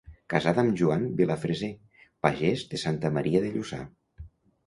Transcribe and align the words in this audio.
Casada 0.33 0.61
amb 0.61 0.71
Joan 0.79 1.03
Vilafreser, 1.19 1.69
pagès 2.27 2.63
de 2.71 2.79
Santa 2.85 3.11
Maria 3.19 3.43
de 3.45 3.51
Lluçà. 3.59 3.83